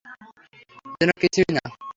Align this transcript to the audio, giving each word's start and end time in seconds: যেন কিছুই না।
যেন 0.97 1.09
কিছুই 1.21 1.49
না। 1.55 1.63